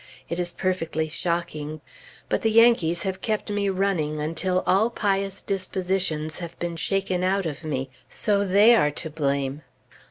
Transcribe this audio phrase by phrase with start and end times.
[0.29, 1.79] It is perfectly shocking;
[2.27, 7.45] but the Yankees have kept me running until all pious dispositions have been shaken out
[7.45, 9.61] of me; so they are to blame.